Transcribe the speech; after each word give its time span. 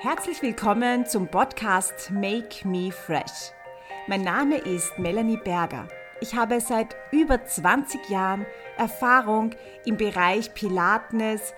Herzlich 0.00 0.42
willkommen 0.42 1.06
zum 1.06 1.26
Podcast 1.28 2.10
Make 2.10 2.68
Me 2.68 2.92
Fresh. 2.92 3.52
Mein 4.06 4.20
Name 4.20 4.58
ist 4.58 4.98
Melanie 4.98 5.38
Berger. 5.38 5.88
Ich 6.20 6.34
habe 6.34 6.60
seit 6.60 6.94
über 7.12 7.42
20 7.42 8.10
Jahren 8.10 8.44
Erfahrung 8.76 9.52
im 9.86 9.96
Bereich 9.96 10.52
Pilates, 10.52 11.54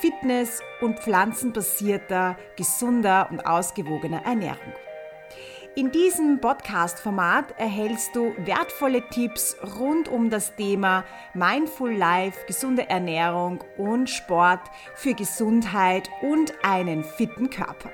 Fitness 0.00 0.62
und 0.80 1.00
pflanzenbasierter, 1.00 2.38
gesunder 2.56 3.28
und 3.30 3.44
ausgewogener 3.44 4.24
Ernährung. 4.24 4.72
In 5.74 5.90
diesem 5.90 6.38
Podcast-Format 6.38 7.58
erhältst 7.58 8.14
du 8.14 8.34
wertvolle 8.44 9.08
Tipps 9.08 9.56
rund 9.78 10.06
um 10.06 10.28
das 10.28 10.54
Thema 10.54 11.02
Mindful 11.32 11.94
Life, 11.94 12.44
gesunde 12.46 12.90
Ernährung 12.90 13.64
und 13.78 14.10
Sport 14.10 14.60
für 14.94 15.14
Gesundheit 15.14 16.10
und 16.20 16.52
einen 16.62 17.02
fitten 17.02 17.48
Körper. 17.48 17.90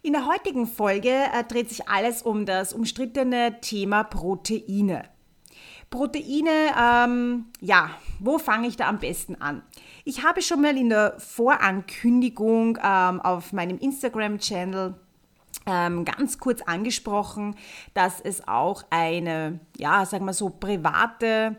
In 0.00 0.14
der 0.14 0.26
heutigen 0.26 0.66
Folge 0.66 1.10
äh, 1.10 1.44
dreht 1.44 1.68
sich 1.68 1.90
alles 1.90 2.22
um 2.22 2.46
das 2.46 2.72
umstrittene 2.72 3.60
Thema 3.60 4.04
Proteine. 4.04 5.10
Proteine, 5.90 6.72
ähm, 6.80 7.46
ja, 7.60 7.90
wo 8.18 8.38
fange 8.38 8.68
ich 8.68 8.76
da 8.76 8.88
am 8.88 8.98
besten 8.98 9.34
an? 9.42 9.62
Ich 10.06 10.24
habe 10.24 10.40
schon 10.40 10.62
mal 10.62 10.78
in 10.78 10.88
der 10.88 11.16
Vorankündigung 11.18 12.78
ähm, 12.82 13.20
auf 13.20 13.52
meinem 13.52 13.76
Instagram-Channel 13.76 14.94
ganz 15.64 16.38
kurz 16.38 16.62
angesprochen, 16.62 17.56
dass 17.94 18.20
es 18.20 18.46
auch 18.46 18.84
eine, 18.90 19.58
ja, 19.76 20.04
sagen 20.04 20.24
wir 20.24 20.32
so, 20.32 20.50
private 20.50 21.56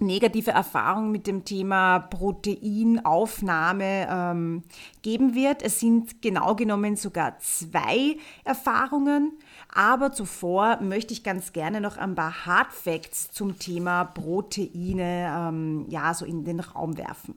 negative 0.00 0.50
Erfahrung 0.50 1.10
mit 1.10 1.26
dem 1.26 1.44
Thema 1.44 1.98
Proteinaufnahme 1.98 4.08
ähm, 4.10 4.62
geben 5.02 5.34
wird. 5.34 5.62
Es 5.62 5.80
sind 5.80 6.22
genau 6.22 6.54
genommen 6.54 6.96
sogar 6.96 7.38
zwei 7.40 8.16
Erfahrungen. 8.44 9.32
Aber 9.74 10.12
zuvor 10.12 10.80
möchte 10.80 11.12
ich 11.12 11.24
ganz 11.24 11.52
gerne 11.52 11.80
noch 11.80 11.96
ein 11.96 12.14
paar 12.14 12.46
Hard 12.46 12.72
Facts 12.72 13.30
zum 13.30 13.58
Thema 13.58 14.04
Proteine 14.04 15.34
ähm, 15.36 15.86
ja, 15.88 16.14
so 16.14 16.24
in 16.24 16.44
den 16.44 16.60
Raum 16.60 16.96
werfen. 16.96 17.34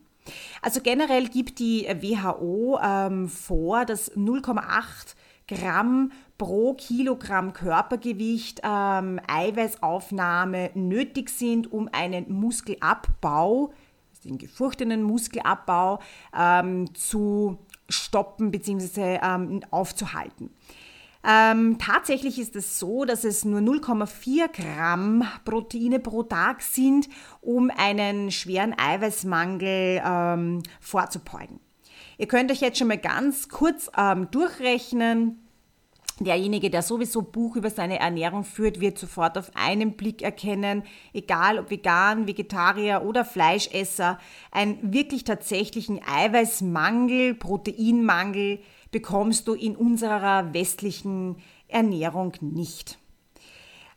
Also 0.62 0.82
generell 0.82 1.28
gibt 1.28 1.60
die 1.60 1.88
WHO 1.88 2.80
ähm, 2.82 3.28
vor, 3.28 3.86
dass 3.86 4.16
0,8 4.16 5.16
Gramm 5.52 6.12
pro 6.38 6.74
Kilogramm 6.74 7.54
Körpergewicht 7.54 8.62
ähm, 8.64 9.20
Eiweißaufnahme 9.28 10.72
nötig 10.74 11.30
sind, 11.30 11.72
um 11.72 11.90
einen 11.92 12.32
Muskelabbau, 12.32 13.74
den 14.24 14.38
gefurchtenen 14.38 15.04
Muskelabbau, 15.04 16.00
ähm, 16.38 16.94
zu 16.96 17.58
stoppen 17.90 18.52
bzw. 18.52 19.20
Ähm, 19.22 19.62
aufzuhalten. 19.72 20.52
Ähm, 21.24 21.78
tatsächlich 21.78 22.40
ist 22.40 22.56
es 22.56 22.80
so, 22.80 23.06
dass 23.06 23.24
es 23.24 23.46
nur 23.46 23.60
0,4 23.60 24.48
Gramm 24.52 25.24
Proteine 25.46 26.00
pro 26.00 26.24
Tag 26.24 26.62
sind, 26.62 27.08
um 27.42 27.70
einen 27.76 28.32
schweren 28.32 28.74
Eiweißmangel 28.78 30.02
ähm, 30.04 30.64
vorzubeugen. 30.80 31.60
Ihr 32.22 32.28
könnt 32.28 32.52
euch 32.52 32.62
jetzt 32.62 32.78
schon 32.78 32.88
mal 32.88 33.00
ganz 33.00 33.50
kurz 33.50 33.90
ähm, 33.98 34.30
durchrechnen. 34.30 35.40
Derjenige, 36.20 36.70
der 36.70 36.84
sowieso 36.84 37.24
Buch 37.24 37.56
über 37.56 37.72
seine 37.72 37.98
Ernährung 37.98 38.44
führt, 38.44 38.80
wird 38.80 39.00
sofort 39.00 39.40
auf 39.40 39.50
einen 39.56 39.94
Blick 39.98 40.22
erkennen, 40.22 40.84
egal 41.14 41.58
ob 41.58 41.72
vegan, 41.72 42.28
Vegetarier 42.28 43.02
oder 43.04 43.26
Fleischesser, 43.26 44.20
einen 44.52 44.94
wirklich 44.94 45.24
tatsächlichen 45.24 46.00
Eiweißmangel, 46.08 47.34
Proteinmangel 47.34 48.60
bekommst 48.92 49.48
du 49.48 49.56
in 49.56 49.76
unserer 49.76 50.54
westlichen 50.54 51.38
Ernährung 51.70 52.34
nicht. 52.40 53.00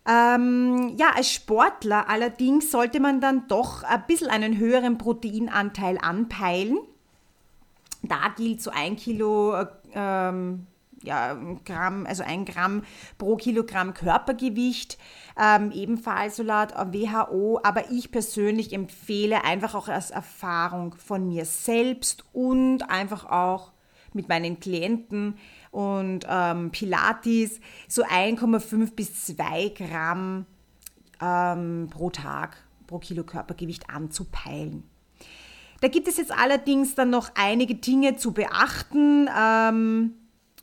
Ähm, 0.09 0.95
ja, 0.97 1.11
als 1.15 1.31
Sportler 1.31 2.09
allerdings 2.09 2.71
sollte 2.71 3.01
man 3.01 3.21
dann 3.21 3.49
doch 3.49 3.83
ein 3.83 4.05
bisschen 4.07 4.29
einen 4.29 4.57
höheren 4.57 4.97
Proteinanteil 4.97 5.99
anpeilen. 5.99 6.79
Da 8.09 8.29
gilt 8.37 8.63
so 8.63 8.71
ein 8.71 8.97
Kilo 8.97 9.55
ähm, 9.93 10.67
ja, 11.05 11.37
Gramm, 11.65 12.07
also 12.07 12.23
ein 12.23 12.45
Gramm 12.45 12.83
pro 13.19 13.37
Kilogramm 13.37 13.95
Körpergewicht, 13.95 14.99
ähm, 15.41 15.71
ebenfalls 15.73 16.39
laut 16.39 16.73
WHO. 16.75 17.61
Aber 17.63 17.91
ich 17.91 18.11
persönlich 18.11 18.73
empfehle 18.73 19.45
einfach 19.45 19.75
auch 19.75 19.89
als 19.89 20.11
Erfahrung 20.11 20.95
von 20.95 21.29
mir 21.29 21.45
selbst 21.45 22.25
und 22.33 22.83
einfach 22.91 23.27
auch 23.27 23.73
mit 24.13 24.29
meinen 24.29 24.61
Klienten 24.61 25.37
und 25.71 26.25
ähm, 26.29 26.71
Pilates 26.71 27.61
so 27.89 28.05
1,5 28.05 28.95
bis 28.95 29.27
2 29.27 29.71
Gramm 29.71 30.47
ähm, 31.21 31.89
pro 31.91 32.11
Tag 32.11 32.57
pro 32.87 32.99
Kilo 32.99 33.25
Körpergewicht 33.25 33.91
anzupeilen. 33.91 34.85
Da 35.85 35.89
gibt 35.89 36.09
es 36.09 36.17
jetzt 36.17 36.33
allerdings 36.33 36.95
dann 36.95 37.11
noch 37.11 37.33
einige 37.35 37.75
Dinge 37.75 38.17
zu 38.17 38.33
beachten, 38.33 39.29
ähm, 39.39 40.15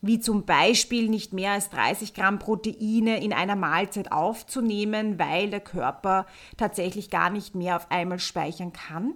wie 0.01 0.19
zum 0.19 0.45
Beispiel 0.47 1.09
nicht 1.09 1.31
mehr 1.31 1.51
als 1.51 1.69
30 1.69 2.15
Gramm 2.15 2.39
Proteine 2.39 3.23
in 3.23 3.31
einer 3.31 3.55
Mahlzeit 3.55 4.11
aufzunehmen, 4.11 5.19
weil 5.19 5.51
der 5.51 5.59
Körper 5.59 6.25
tatsächlich 6.57 7.11
gar 7.11 7.29
nicht 7.29 7.53
mehr 7.53 7.75
auf 7.75 7.91
einmal 7.91 8.17
speichern 8.17 8.73
kann. 8.73 9.13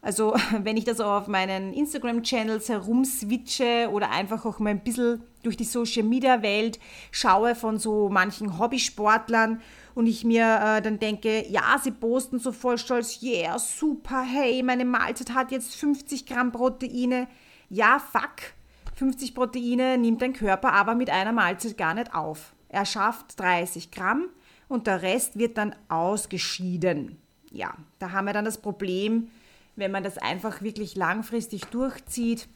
Also 0.00 0.34
wenn 0.62 0.78
ich 0.78 0.84
das 0.84 1.02
auf 1.02 1.26
meinen 1.26 1.74
Instagram-Channels 1.74 2.70
herumswitche 2.70 3.90
oder 3.92 4.10
einfach 4.10 4.46
auch 4.46 4.58
mal 4.58 4.70
ein 4.70 4.82
bisschen 4.82 5.22
durch 5.42 5.58
die 5.58 5.64
Social-Media-Welt 5.64 6.78
schaue 7.10 7.54
von 7.54 7.78
so 7.78 8.08
manchen 8.08 8.58
Hobbysportlern 8.58 9.60
und 9.94 10.06
ich 10.06 10.24
mir 10.24 10.44
äh, 10.44 10.82
dann 10.82 10.98
denke, 10.98 11.46
ja, 11.48 11.78
sie 11.82 11.90
posten 11.90 12.38
so 12.38 12.52
voll 12.52 12.78
stolz, 12.78 13.22
yeah, 13.22 13.58
super, 13.58 14.22
hey, 14.22 14.62
meine 14.62 14.84
Mahlzeit 14.84 15.34
hat 15.34 15.52
jetzt 15.52 15.74
50 15.76 16.26
Gramm 16.26 16.52
Proteine. 16.52 17.28
Ja, 17.68 17.98
fuck, 17.98 18.54
50 18.94 19.34
Proteine 19.34 19.98
nimmt 19.98 20.22
dein 20.22 20.32
Körper 20.32 20.72
aber 20.72 20.94
mit 20.94 21.10
einer 21.10 21.32
Mahlzeit 21.32 21.76
gar 21.76 21.94
nicht 21.94 22.14
auf. 22.14 22.54
Er 22.68 22.86
schafft 22.86 23.38
30 23.38 23.90
Gramm 23.90 24.28
und 24.68 24.86
der 24.86 25.02
Rest 25.02 25.38
wird 25.38 25.58
dann 25.58 25.74
ausgeschieden. 25.88 27.18
Ja, 27.50 27.74
da 27.98 28.12
haben 28.12 28.26
wir 28.26 28.32
dann 28.32 28.46
das 28.46 28.58
Problem, 28.58 29.28
wenn 29.76 29.90
man 29.90 30.02
das 30.02 30.18
einfach 30.18 30.62
wirklich 30.62 30.96
langfristig 30.96 31.64
durchzieht, 31.66 32.48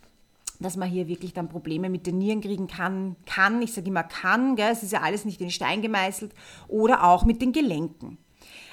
dass 0.61 0.77
man 0.77 0.89
hier 0.89 1.09
wirklich 1.09 1.33
dann 1.33 1.49
Probleme 1.49 1.91
mit 1.91 2.07
den 2.07 2.19
Nieren 2.19 2.41
kriegen 2.41 2.67
kann. 2.67 3.17
Kann, 3.27 3.63
ich 3.63 3.73
sage 3.73 3.89
immer 3.89 4.05
kann, 4.05 4.57
gell, 4.57 4.71
es 4.73 4.83
ist 4.83 4.93
ja 4.93 5.03
alles 5.03 5.25
nicht 5.25 5.41
in 5.41 5.51
Stein 5.51 5.83
gemeißelt, 5.83 6.33
oder 6.69 7.05
auch 7.05 7.25
mit 7.25 7.43
den 7.43 7.53
Gelenken. 7.53 8.19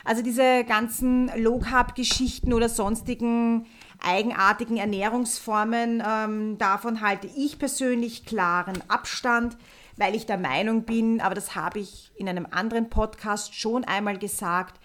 Also 0.05 0.21
diese 0.21 0.63
ganzen 0.65 1.31
Low-Carb-Geschichten 1.35 2.53
oder 2.53 2.67
sonstigen 2.67 3.65
eigenartigen 4.01 4.77
Ernährungsformen, 4.77 6.03
ähm, 6.05 6.57
davon 6.57 7.01
halte 7.01 7.29
ich 7.37 7.57
persönlich 7.57 8.25
klaren 8.25 8.83
Abstand, 8.89 9.57
weil 9.95 10.15
ich 10.15 10.25
der 10.25 10.37
Meinung 10.37 10.83
bin, 10.83 11.21
aber 11.21 11.35
das 11.35 11.55
habe 11.55 11.79
ich 11.79 12.11
in 12.15 12.27
einem 12.27 12.47
anderen 12.51 12.89
Podcast 12.89 13.55
schon 13.55 13.85
einmal 13.85 14.17
gesagt, 14.17 14.79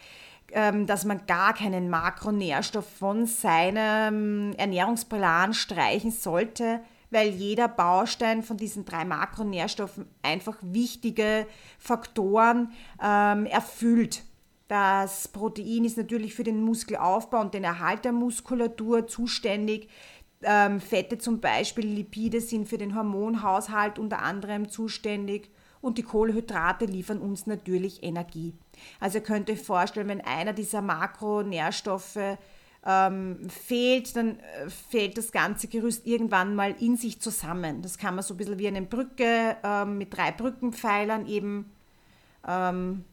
dass 0.51 1.05
man 1.05 1.27
gar 1.27 1.53
keinen 1.53 1.91
Makronährstoff 1.91 2.89
von 2.89 3.27
seinem 3.27 4.55
Ernährungsplan 4.55 5.53
streichen 5.53 6.11
sollte, 6.11 6.81
weil 7.11 7.29
jeder 7.29 7.69
Baustein 7.69 8.43
von 8.43 8.57
diesen 8.57 8.85
drei 8.85 9.05
Makronährstoffen 9.05 10.07
einfach 10.23 10.57
wichtige 10.63 11.47
Faktoren 11.79 12.73
ähm, 13.03 13.47
erfüllt. 13.47 14.25
Das 14.69 15.29
Protein 15.29 15.85
ist 15.85 15.97
natürlich 15.97 16.35
für 16.35 16.45
den 16.45 16.63
Muskelaufbau 16.63 17.41
und 17.41 17.55
den 17.55 17.65
Erhalt 17.65 18.05
der 18.05 18.13
Muskulatur 18.13 19.07
zuständig. 19.07 19.89
Ähm, 20.43 20.81
Fette 20.81 21.19
zum 21.19 21.41
Beispiel, 21.41 21.87
Lipide 21.87 22.41
sind 22.41 22.69
für 22.69 22.79
den 22.79 22.95
Hormonhaushalt 22.95 23.99
unter 23.99 24.21
anderem 24.21 24.69
zuständig 24.69 25.51
und 25.81 25.99
die 25.99 26.03
Kohlenhydrate 26.03 26.85
liefern 26.85 27.19
uns 27.19 27.47
natürlich 27.47 28.03
Energie. 28.03 28.55
Also 29.01 29.19
ihr 29.19 29.25
könnt 29.25 29.51
euch 29.51 29.63
vorstellen, 29.63 30.09
wenn 30.09 30.21
einer 30.21 30.53
dieser 30.53 30.83
Makronährstoffe 30.83 32.39
ähm, 32.87 33.49
fehlt, 33.49 34.17
dann 34.17 34.39
äh, 34.39 34.71
fällt 34.71 35.19
das 35.19 35.33
ganze 35.33 35.69
Gerüst 35.69 36.07
irgendwann 36.07 36.55
mal 36.55 36.75
in 36.81 36.97
sich 36.97 37.21
zusammen. 37.21 37.83
Das 37.83 37.99
kann 37.99 38.15
man 38.15 38.25
so 38.25 38.35
ein 38.35 38.37
bisschen 38.37 38.59
wie 38.59 38.69
eine 38.69 38.83
Brücke 38.83 39.57
ähm, 39.63 39.99
mit 39.99 40.17
drei 40.17 40.33
Brückenpfeilern 40.33 41.27
eben 41.27 41.71
ähm, 42.47 43.05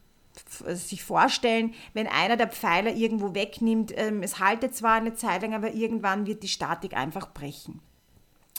sich 0.68 1.04
vorstellen, 1.04 1.74
wenn 1.94 2.08
einer 2.08 2.38
der 2.38 2.48
Pfeiler 2.48 2.94
irgendwo 2.94 3.34
wegnimmt, 3.34 3.94
ähm, 3.96 4.22
es 4.22 4.40
haltet 4.40 4.76
zwar 4.76 4.96
eine 4.96 5.14
Zeit 5.14 5.42
lang, 5.42 5.54
aber 5.54 5.74
irgendwann 5.74 6.26
wird 6.26 6.44
die 6.44 6.48
Statik 6.48 6.94
einfach 6.94 7.34
brechen. 7.34 7.80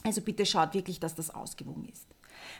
Also 0.05 0.23
bitte 0.23 0.47
schaut 0.47 0.75
wirklich, 0.75 1.00
dass 1.00 1.14
das 1.14 1.31
ausgewogen 1.31 1.87
ist. 1.87 2.06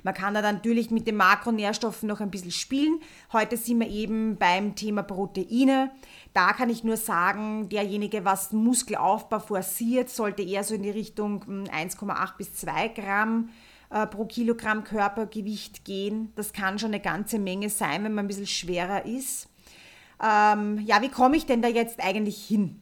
Man 0.03 0.15
kann 0.15 0.35
da 0.35 0.43
natürlich 0.43 0.91
mit 0.91 1.06
den 1.06 1.17
Makronährstoffen 1.17 2.09
noch 2.09 2.21
ein 2.21 2.31
bisschen 2.31 2.50
spielen. 2.50 3.00
Heute 3.33 3.56
sind 3.56 3.81
wir 3.81 3.88
eben 3.88 4.37
beim 4.37 4.75
Thema 4.75 5.03
Proteine. 5.03 5.91
Da 6.35 6.53
kann 6.53 6.71
ich 6.71 6.85
nur 6.85 6.97
sagen, 6.97 7.69
derjenige, 7.69 8.25
was 8.25 8.53
Muskelaufbau 8.53 9.38
forciert, 9.38 10.11
sollte 10.11 10.43
eher 10.43 10.65
so 10.65 10.75
in 10.75 10.83
die 10.83 10.91
Richtung 10.91 11.43
1,8 11.44 12.00
hm, 12.00 12.35
bis 12.38 12.55
2 12.55 12.88
Gramm 12.88 13.50
äh, 13.91 14.06
pro 14.06 14.25
Kilogramm 14.25 14.85
Körpergewicht 14.85 15.85
gehen. 15.85 16.33
Das 16.35 16.53
kann 16.53 16.79
schon 16.79 16.91
eine 16.91 17.00
ganze 17.00 17.38
Menge 17.38 17.71
sein, 17.71 18.05
wenn 18.05 18.15
man 18.15 18.25
ein 18.25 18.29
bisschen 18.29 18.47
schwerer 18.47 19.05
ist. 19.05 19.49
Ähm, 20.23 20.81
ja, 20.85 21.03
wie 21.03 21.11
komme 21.11 21.37
ich 21.37 21.47
denn 21.47 21.62
da 21.62 21.69
jetzt 21.69 22.03
eigentlich 22.03 22.44
hin? 22.44 22.81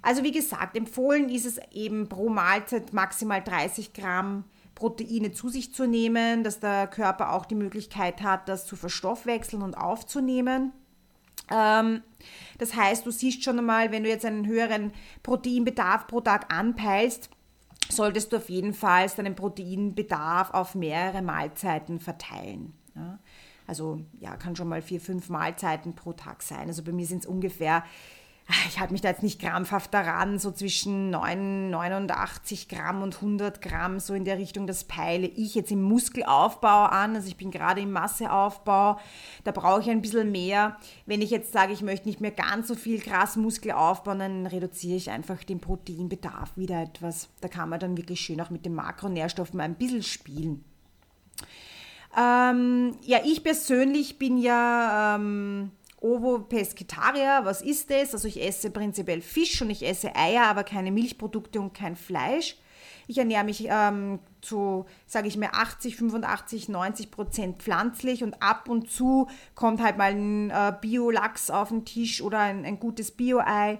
Also 0.00 0.24
wie 0.24 0.32
gesagt, 0.32 0.76
empfohlen 0.76 1.28
ist 1.28 1.46
es 1.46 1.60
eben 1.70 2.08
pro 2.08 2.28
Mahlzeit 2.28 2.92
maximal 2.92 3.42
30 3.42 3.92
Gramm 3.92 4.44
Proteine 4.82 5.30
zu 5.30 5.48
sich 5.48 5.72
zu 5.72 5.86
nehmen, 5.86 6.42
dass 6.42 6.58
der 6.58 6.88
Körper 6.88 7.34
auch 7.34 7.46
die 7.46 7.54
Möglichkeit 7.54 8.20
hat, 8.20 8.48
das 8.48 8.66
zu 8.66 8.74
verstoffwechseln 8.74 9.62
und 9.62 9.76
aufzunehmen. 9.76 10.72
Ähm, 11.52 12.02
das 12.58 12.74
heißt, 12.74 13.06
du 13.06 13.12
siehst 13.12 13.44
schon 13.44 13.60
einmal, 13.60 13.92
wenn 13.92 14.02
du 14.02 14.08
jetzt 14.08 14.24
einen 14.24 14.44
höheren 14.44 14.92
Proteinbedarf 15.22 16.08
pro 16.08 16.20
Tag 16.20 16.52
anpeilst, 16.52 17.30
solltest 17.90 18.32
du 18.32 18.38
auf 18.38 18.50
jeden 18.50 18.74
Fall 18.74 19.08
deinen 19.08 19.36
Proteinbedarf 19.36 20.50
auf 20.52 20.74
mehrere 20.74 21.22
Mahlzeiten 21.22 22.00
verteilen. 22.00 22.72
Also 23.68 24.00
ja, 24.18 24.36
kann 24.36 24.56
schon 24.56 24.68
mal 24.68 24.82
vier, 24.82 25.00
fünf 25.00 25.28
Mahlzeiten 25.28 25.94
pro 25.94 26.12
Tag 26.12 26.42
sein. 26.42 26.66
Also 26.66 26.82
bei 26.82 26.90
mir 26.90 27.06
sind 27.06 27.18
es 27.18 27.26
ungefähr 27.26 27.84
ich 28.68 28.80
halte 28.80 28.92
mich 28.92 29.00
da 29.00 29.08
jetzt 29.08 29.22
nicht 29.22 29.40
krampfhaft 29.40 29.94
daran, 29.94 30.38
so 30.38 30.50
zwischen 30.50 31.10
9, 31.10 31.70
89 31.70 32.68
Gramm 32.68 33.02
und 33.02 33.16
100 33.16 33.62
Gramm, 33.62 34.00
so 34.00 34.14
in 34.14 34.24
der 34.24 34.38
Richtung, 34.38 34.66
das 34.66 34.84
peile 34.84 35.26
ich 35.26 35.54
jetzt 35.54 35.70
im 35.70 35.82
Muskelaufbau 35.82 36.84
an. 36.84 37.14
Also 37.14 37.28
ich 37.28 37.36
bin 37.36 37.50
gerade 37.50 37.80
im 37.80 37.92
Masseaufbau, 37.92 38.98
da 39.44 39.52
brauche 39.52 39.80
ich 39.80 39.90
ein 39.90 40.02
bisschen 40.02 40.32
mehr. 40.32 40.76
Wenn 41.06 41.22
ich 41.22 41.30
jetzt 41.30 41.52
sage, 41.52 41.72
ich 41.72 41.82
möchte 41.82 42.08
nicht 42.08 42.20
mehr 42.20 42.32
ganz 42.32 42.68
so 42.68 42.74
viel 42.74 43.00
krass 43.00 43.36
Muskel 43.36 43.72
aufbauen, 43.72 44.18
dann 44.18 44.46
reduziere 44.46 44.96
ich 44.96 45.10
einfach 45.10 45.44
den 45.44 45.60
Proteinbedarf 45.60 46.56
wieder 46.56 46.82
etwas. 46.82 47.28
Da 47.40 47.48
kann 47.48 47.68
man 47.68 47.80
dann 47.80 47.96
wirklich 47.96 48.20
schön 48.20 48.40
auch 48.40 48.50
mit 48.50 48.66
den 48.66 48.74
Makronährstoffen 48.74 49.60
ein 49.60 49.76
bisschen 49.76 50.02
spielen. 50.02 50.64
Ähm, 52.18 52.96
ja, 53.02 53.20
ich 53.24 53.42
persönlich 53.44 54.18
bin 54.18 54.36
ja... 54.36 55.16
Ähm, 55.16 55.70
Ovo 56.02 56.40
Pescetaria, 56.40 57.44
was 57.44 57.62
ist 57.62 57.90
das? 57.90 58.12
Also 58.12 58.26
ich 58.26 58.44
esse 58.44 58.70
prinzipiell 58.70 59.20
Fisch 59.20 59.62
und 59.62 59.70
ich 59.70 59.86
esse 59.86 60.14
Eier, 60.16 60.46
aber 60.46 60.64
keine 60.64 60.90
Milchprodukte 60.90 61.60
und 61.60 61.74
kein 61.74 61.94
Fleisch. 61.94 62.56
Ich 63.06 63.18
ernähre 63.18 63.44
mich 63.44 63.66
ähm, 63.68 64.18
zu, 64.40 64.86
sage 65.06 65.28
ich 65.28 65.36
mir, 65.36 65.54
80, 65.54 65.96
85, 65.96 66.68
90 66.68 67.10
Prozent 67.10 67.62
pflanzlich 67.62 68.24
und 68.24 68.42
ab 68.42 68.68
und 68.68 68.90
zu 68.90 69.28
kommt 69.54 69.82
halt 69.82 69.96
mal 69.96 70.12
ein 70.12 70.50
äh, 70.50 70.72
Bio-Lachs 70.80 71.50
auf 71.50 71.68
den 71.68 71.84
Tisch 71.84 72.20
oder 72.20 72.40
ein, 72.40 72.64
ein 72.64 72.80
gutes 72.80 73.12
Bio-Ei. 73.12 73.78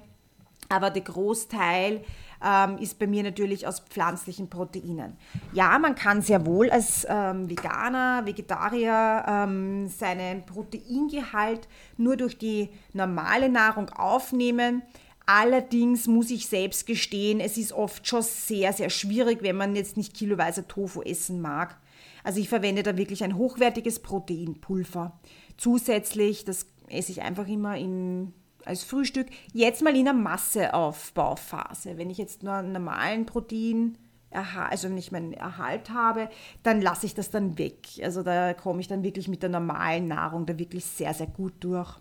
Aber 0.68 0.90
der 0.90 1.02
Großteil 1.02 2.04
ähm, 2.44 2.78
ist 2.78 2.98
bei 2.98 3.06
mir 3.06 3.22
natürlich 3.22 3.66
aus 3.66 3.80
pflanzlichen 3.80 4.48
Proteinen. 4.48 5.16
Ja, 5.52 5.78
man 5.78 5.94
kann 5.94 6.22
sehr 6.22 6.44
wohl 6.46 6.70
als 6.70 7.06
ähm, 7.08 7.48
Veganer, 7.48 8.26
Vegetarier 8.26 9.24
ähm, 9.26 9.88
seinen 9.88 10.44
Proteingehalt 10.46 11.68
nur 11.96 12.16
durch 12.16 12.38
die 12.38 12.70
normale 12.92 13.48
Nahrung 13.48 13.88
aufnehmen. 13.90 14.82
Allerdings 15.26 16.08
muss 16.08 16.30
ich 16.30 16.48
selbst 16.48 16.86
gestehen, 16.86 17.38
es 17.40 17.56
ist 17.56 17.72
oft 17.72 18.06
schon 18.06 18.22
sehr, 18.22 18.72
sehr 18.72 18.90
schwierig, 18.90 19.42
wenn 19.42 19.56
man 19.56 19.76
jetzt 19.76 19.96
nicht 19.96 20.14
kiloweise 20.14 20.66
Tofu 20.66 21.02
essen 21.02 21.40
mag. 21.40 21.78
Also 22.24 22.40
ich 22.40 22.48
verwende 22.48 22.82
da 22.82 22.96
wirklich 22.96 23.22
ein 23.24 23.36
hochwertiges 23.36 24.00
Proteinpulver. 24.00 25.20
Zusätzlich, 25.56 26.44
das 26.44 26.66
esse 26.88 27.12
ich 27.12 27.22
einfach 27.22 27.46
immer 27.48 27.76
in 27.76 28.32
als 28.66 28.84
Frühstück. 28.84 29.26
Jetzt 29.52 29.82
mal 29.82 29.96
in 29.96 30.08
einer 30.08 30.18
Masseaufbauphase. 30.18 31.98
Wenn 31.98 32.10
ich 32.10 32.18
jetzt 32.18 32.42
nur 32.42 32.54
einen 32.54 32.72
normalen 32.72 33.26
Protein, 33.26 33.96
also 34.30 34.88
wenn 34.88 34.98
ich 34.98 35.12
meinen 35.12 35.32
Erhalt 35.32 35.90
habe, 35.90 36.28
dann 36.62 36.80
lasse 36.80 37.06
ich 37.06 37.14
das 37.14 37.30
dann 37.30 37.58
weg. 37.58 37.86
Also 38.02 38.22
da 38.22 38.54
komme 38.54 38.80
ich 38.80 38.88
dann 38.88 39.02
wirklich 39.02 39.28
mit 39.28 39.42
der 39.42 39.50
normalen 39.50 40.08
Nahrung 40.08 40.46
da 40.46 40.58
wirklich 40.58 40.84
sehr, 40.84 41.14
sehr 41.14 41.26
gut 41.26 41.52
durch. 41.60 41.98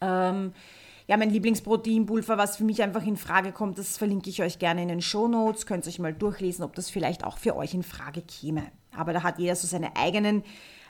Ähm, 0.00 0.52
ja, 1.08 1.16
mein 1.16 1.30
Lieblingsproteinpulver, 1.30 2.36
was 2.36 2.56
für 2.56 2.64
mich 2.64 2.82
einfach 2.82 3.04
in 3.04 3.16
Frage 3.16 3.52
kommt, 3.52 3.78
das 3.78 3.96
verlinke 3.96 4.28
ich 4.28 4.42
euch 4.42 4.58
gerne 4.58 4.82
in 4.82 4.88
den 4.88 5.02
Show 5.02 5.28
Notes. 5.28 5.66
Könnt 5.66 5.86
ihr 5.86 5.90
euch 5.90 5.98
mal 5.98 6.12
durchlesen, 6.12 6.64
ob 6.64 6.74
das 6.74 6.90
vielleicht 6.90 7.24
auch 7.24 7.38
für 7.38 7.56
euch 7.56 7.74
in 7.74 7.82
Frage 7.82 8.22
käme. 8.22 8.64
Aber 8.96 9.12
da 9.12 9.22
hat 9.22 9.38
jeder 9.38 9.54
so 9.54 9.66
seine 9.66 9.96
eigenen 9.96 10.42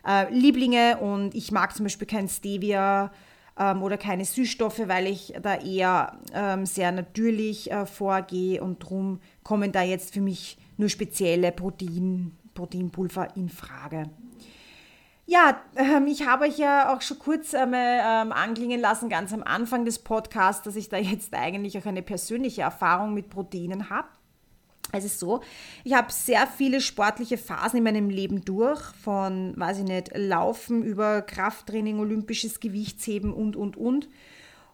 äh, 0.06 0.32
Lieblinge 0.32 0.98
und 0.98 1.34
ich 1.34 1.52
mag 1.52 1.74
zum 1.76 1.84
Beispiel 1.84 2.06
kein 2.06 2.28
Stevia 2.28 3.10
ähm, 3.58 3.82
oder 3.82 3.98
keine 3.98 4.24
Süßstoffe, 4.24 4.82
weil 4.86 5.06
ich 5.06 5.34
da 5.42 5.56
eher 5.56 6.18
ähm, 6.32 6.66
sehr 6.66 6.92
natürlich 6.92 7.70
äh, 7.70 7.86
vorgehe 7.86 8.62
und 8.62 8.82
darum 8.82 9.20
kommen 9.42 9.72
da 9.72 9.82
jetzt 9.82 10.12
für 10.14 10.20
mich 10.20 10.58
nur 10.76 10.88
spezielle 10.88 11.52
Protein, 11.52 12.36
Proteinpulver 12.54 13.36
in 13.36 13.48
Frage. 13.48 14.10
Ja, 15.28 15.60
ähm, 15.74 16.06
ich 16.06 16.24
habe 16.24 16.44
euch 16.44 16.56
ja 16.56 16.94
auch 16.94 17.02
schon 17.02 17.18
kurz 17.18 17.52
einmal 17.52 18.26
ähm, 18.26 18.32
anklingen 18.32 18.80
lassen, 18.80 19.08
ganz 19.08 19.32
am 19.32 19.42
Anfang 19.42 19.84
des 19.84 19.98
Podcasts, 19.98 20.62
dass 20.62 20.76
ich 20.76 20.88
da 20.88 20.98
jetzt 20.98 21.34
eigentlich 21.34 21.76
auch 21.78 21.86
eine 21.86 22.02
persönliche 22.02 22.62
Erfahrung 22.62 23.12
mit 23.12 23.28
Proteinen 23.28 23.90
habe. 23.90 24.08
Es 24.96 25.04
ist 25.04 25.20
so, 25.20 25.40
ich 25.84 25.94
habe 25.94 26.12
sehr 26.12 26.46
viele 26.46 26.80
sportliche 26.80 27.38
Phasen 27.38 27.78
in 27.78 27.84
meinem 27.84 28.10
Leben 28.10 28.44
durch, 28.44 28.80
von, 29.02 29.54
weiß 29.56 29.78
ich 29.78 29.84
nicht, 29.84 30.16
Laufen 30.16 30.82
über 30.82 31.22
Krafttraining, 31.22 31.98
olympisches 31.98 32.60
Gewichtsheben 32.60 33.32
und, 33.32 33.56
und, 33.56 33.76
und. 33.76 34.08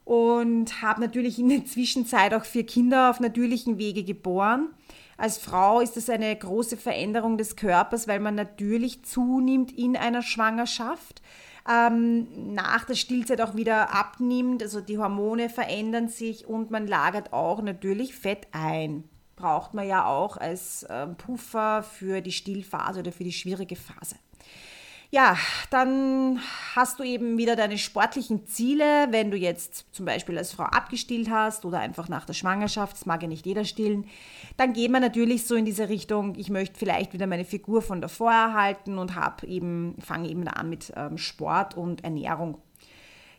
Und 0.04 0.82
habe 0.82 1.00
natürlich 1.00 1.38
in 1.38 1.48
der 1.48 1.64
Zwischenzeit 1.64 2.34
auch 2.34 2.44
vier 2.44 2.66
Kinder 2.66 3.10
auf 3.10 3.20
natürlichen 3.20 3.78
Wege 3.78 4.02
geboren. 4.02 4.70
Als 5.16 5.38
Frau 5.38 5.80
ist 5.80 5.96
das 5.96 6.10
eine 6.10 6.34
große 6.34 6.76
Veränderung 6.76 7.38
des 7.38 7.54
Körpers, 7.54 8.08
weil 8.08 8.19
man 8.19 8.34
natürlich 8.34 9.04
zunimmt 9.04 9.70
in 9.70 9.96
einer 9.96 10.22
Schwangerschaft. 10.22 11.22
Ähm, 11.69 12.54
nach 12.54 12.84
der 12.84 12.96
Stillzeit 12.96 13.40
auch 13.40 13.54
wieder 13.54 13.94
abnimmt, 13.94 14.62
also 14.64 14.80
die 14.80 14.98
Hormone 14.98 15.48
verändern 15.48 16.08
sich 16.08 16.48
und 16.48 16.72
man 16.72 16.88
lagert 16.88 17.32
auch 17.32 17.62
natürlich 17.62 18.16
Fett 18.16 18.48
ein 18.50 19.04
braucht 19.43 19.75
man 19.75 19.89
ja 19.89 20.06
auch 20.06 20.37
als 20.37 20.87
ähm, 20.89 21.17
Puffer 21.17 21.83
für 21.83 22.21
die 22.21 22.31
Stillphase 22.31 23.00
oder 23.00 23.11
für 23.11 23.25
die 23.25 23.33
schwierige 23.33 23.75
Phase. 23.75 24.15
Ja, 25.11 25.37
dann 25.69 26.41
hast 26.75 27.00
du 27.00 27.03
eben 27.03 27.37
wieder 27.37 27.55
deine 27.55 27.77
sportlichen 27.77 28.47
Ziele, 28.47 29.09
wenn 29.11 29.31
du 29.31 29.37
jetzt 29.37 29.85
zum 29.93 30.06
Beispiel 30.06 30.39
als 30.39 30.53
Frau 30.53 30.62
abgestillt 30.62 31.29
hast 31.29 31.67
oder 31.67 31.81
einfach 31.81 32.09
nach 32.09 32.25
der 32.25 32.33
Schwangerschaft, 32.33 32.94
das 32.94 33.05
mag 33.05 33.21
ja 33.21 33.29
nicht 33.29 33.44
jeder 33.44 33.65
stillen, 33.65 34.06
dann 34.56 34.73
geht 34.73 34.91
man 34.91 35.03
natürlich 35.03 35.47
so 35.47 35.55
in 35.55 35.67
diese 35.67 35.89
Richtung, 35.91 36.35
ich 36.37 36.49
möchte 36.49 36.79
vielleicht 36.79 37.12
wieder 37.12 37.27
meine 37.27 37.44
Figur 37.44 37.83
von 37.83 38.00
davor 38.00 38.31
erhalten 38.31 38.96
und 38.96 39.17
habe 39.17 39.46
eben, 39.46 39.96
fange 40.01 40.31
eben 40.31 40.49
an 40.49 40.70
mit 40.70 40.93
ähm, 40.96 41.19
Sport 41.19 41.77
und 41.77 42.05
Ernährung 42.05 42.56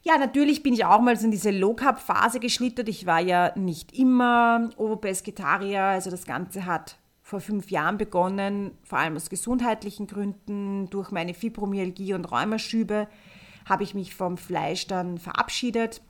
ja, 0.04 0.18
natürlich 0.18 0.64
bin 0.64 0.74
ich 0.74 0.84
auch 0.84 1.00
mal 1.00 1.16
so 1.16 1.26
in 1.26 1.32
diese 1.32 1.52
Low-Carb-Phase 1.52 2.42
geschlittert. 2.42 2.90
Ich 2.90 3.06
war 3.06 3.22
ja 3.22 3.58
nicht 3.58 3.98
immer 3.98 4.70
Obespsketarier, 4.76 5.82
also 5.82 6.12
das 6.12 6.26
Ganze 6.26 6.66
hat 6.66 6.98
vor 7.22 7.40
fünf 7.40 7.72
Jahren 7.72 7.98
begonnen, 7.98 8.72
vor 8.84 9.00
allem 9.00 9.16
aus 9.16 9.30
gesundheitlichen 9.30 10.08
Gründen, 10.08 10.90
durch 10.90 11.12
meine 11.12 11.34
Fibromyalgie 11.34 12.14
und 12.14 12.26
Rheumaschübe 12.26 13.08
habe 13.66 13.84
ich 13.84 13.96
mich 13.96 14.14
vom 14.14 14.38
Fleisch 14.38 14.88
dann 14.88 15.18
verabschiedet, 15.18 16.02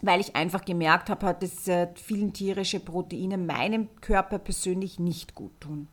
weil 0.00 0.20
ich 0.20 0.36
einfach 0.36 0.64
gemerkt 0.64 1.10
habe, 1.10 1.36
dass 1.38 1.68
vielen 2.00 2.32
tierische 2.32 2.78
Proteine 2.78 3.36
meinem 3.36 3.88
Körper 4.00 4.38
persönlich 4.38 5.00
nicht 5.00 5.34
gut 5.34 5.60
tun. 5.60 5.88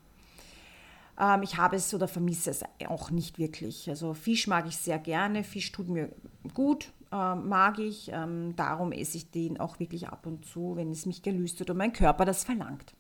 Ähm, 1.20 1.42
ich 1.42 1.58
habe 1.58 1.78
es 1.78 1.92
oder 1.92 2.08
vermisse 2.08 2.52
es 2.52 2.64
auch 2.88 3.10
nicht 3.10 3.40
wirklich. 3.40 3.90
Also 3.90 4.14
Fisch 4.14 4.46
mag 4.46 4.68
ich 4.68 4.78
sehr 4.78 5.00
gerne, 5.00 5.44
Fisch 5.44 5.72
tut 5.72 5.90
mir 5.90 6.10
gut, 6.54 6.92
äh, 7.12 7.36
mag 7.36 7.80
ich. 7.80 8.12
Ähm, 8.14 8.56
darum 8.56 8.92
esse 8.92 9.18
ich 9.18 9.32
den 9.32 9.60
auch 9.60 9.80
wirklich 9.80 10.08
ab 10.08 10.26
und 10.26 10.46
zu, 10.46 10.76
wenn 10.76 10.92
es 10.92 11.06
mich 11.06 11.22
gelüstet 11.22 11.70
und 11.70 11.78
mein 11.78 11.94
Körper 11.94 12.26
das 12.26 12.44
verlangt. 12.44 12.94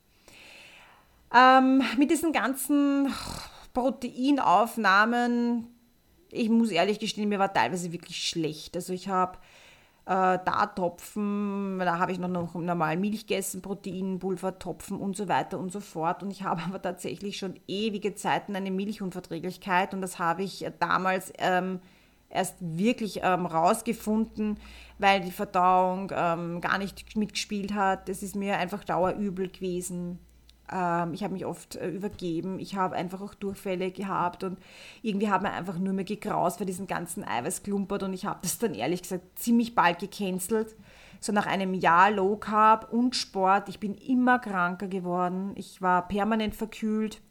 Ähm, 1.34 1.82
mit 1.98 2.12
diesen 2.12 2.34
ganzen 2.34 3.12
Proteinaufnahmen, 3.74 5.68
ich 6.30 6.50
muss 6.50 6.72
ehrlich 6.72 7.00
gestehen, 7.00 7.30
mir 7.30 7.40
war 7.40 7.54
teilweise 7.54 7.92
wirklich 7.92 8.28
schlecht. 8.28 8.76
Also 8.76 8.92
ich 8.94 9.08
habe 9.08 9.38
äh, 10.06 10.40
Dartopfen, 10.44 11.80
da 11.80 12.00
habe 12.00 12.12
ich 12.12 12.20
noch, 12.20 12.28
noch 12.28 12.56
normal 12.56 12.98
Milch 12.98 13.28
gegessen, 13.28 13.62
Proteinpulver, 13.62 14.60
Topfen 14.60 14.98
und 14.98 15.16
so 15.16 15.30
weiter 15.30 15.58
und 15.58 15.72
so 15.72 15.80
fort. 15.80 16.22
Und 16.24 16.32
ich 16.32 16.44
habe 16.44 16.62
aber 16.64 16.82
tatsächlich 16.82 17.38
schon 17.38 17.54
ewige 17.68 18.16
Zeiten 18.16 18.56
eine 18.56 18.72
Milchunverträglichkeit 18.72 19.94
und 19.94 20.02
das 20.02 20.20
habe 20.20 20.44
ich 20.44 20.66
damals 20.80 21.32
ähm, 21.38 21.80
erst 22.32 22.56
wirklich 22.60 23.22
ähm, 23.24 23.46
rausgefunden, 23.46 24.58
weil 25.00 25.22
die 25.22 25.32
Verdauung 25.32 26.12
ähm, 26.16 26.62
gar 26.62 26.78
nicht 26.78 27.16
mitgespielt 27.16 27.74
hat. 27.74 28.10
Es 28.10 28.24
ist 28.24 28.36
mir 28.36 28.58
einfach 28.58 28.84
dauerübel 28.84 29.50
gewesen. 29.50 30.20
Ähm, 30.72 31.14
ich 31.14 31.24
habe 31.24 31.34
mich 31.34 31.46
oft 31.46 31.76
äh, 31.76 31.90
übergeben. 31.90 32.60
Ich 32.60 32.76
habe 32.76 32.96
einfach 32.96 33.22
auch 33.22 33.34
Durchfälle 33.34 33.92
gehabt 33.92 34.44
und 34.44 34.58
irgendwie 35.02 35.30
hat 35.30 35.42
mir 35.42 35.52
einfach 35.52 35.78
nur 35.78 35.94
mehr 35.94 36.06
gegraust 36.06 36.60
bei 36.60 36.66
diesen 36.66 36.88
ganzen 36.88 37.24
Eiweißklumpert 37.24 38.04
und 38.04 38.14
ich 38.14 38.26
habe 38.26 38.40
das 38.42 38.58
dann 38.58 38.74
ehrlich 38.74 39.02
gesagt 39.02 39.38
ziemlich 39.38 39.76
bald 39.76 40.00
gecancelt. 40.00 40.76
So 41.20 41.32
nach 41.32 41.46
einem 41.46 41.76
Jahr 41.76 42.10
Low 42.10 42.36
Carb 42.38 42.92
und 42.92 43.16
Sport, 43.16 43.70
ich 43.70 43.80
bin 43.80 43.94
immer 43.94 44.40
kranker 44.40 44.88
geworden. 44.88 45.52
Ich 45.56 45.82
war 45.82 46.08
permanent 46.08 46.56
verkühlt 46.56 47.22